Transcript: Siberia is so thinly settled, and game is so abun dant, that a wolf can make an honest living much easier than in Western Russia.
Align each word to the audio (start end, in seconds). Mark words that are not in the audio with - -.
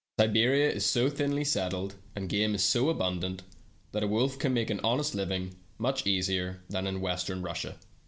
Siberia 0.19 0.67
is 0.67 0.83
so 0.83 1.11
thinly 1.11 1.43
settled, 1.43 1.93
and 2.15 2.27
game 2.27 2.55
is 2.55 2.63
so 2.63 2.85
abun 2.85 3.19
dant, 3.21 3.43
that 3.91 4.01
a 4.01 4.07
wolf 4.07 4.39
can 4.39 4.51
make 4.51 4.71
an 4.71 4.79
honest 4.83 5.13
living 5.13 5.55
much 5.77 6.07
easier 6.07 6.63
than 6.69 6.87
in 6.87 7.01
Western 7.01 7.43
Russia. 7.43 7.77